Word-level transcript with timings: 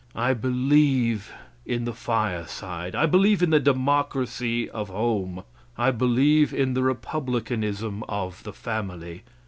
I 0.15 0.33
believe 0.33 1.31
in 1.63 1.85
the 1.85 1.93
fireside. 1.93 2.95
I 2.95 3.05
believe 3.05 3.43
in 3.43 3.51
the 3.51 3.59
democracy 3.59 4.67
of 4.67 4.89
home. 4.89 5.43
I 5.77 5.91
believe 5.91 6.51
in 6.55 6.73
the 6.73 6.81
republicanism 6.81 8.01
of 8.09 8.41
the 8.41 8.51
family. 8.51 9.21